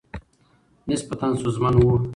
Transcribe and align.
نسبتاً 0.89 1.27
ستونزمن 1.39 1.75
ؤ 1.83 1.87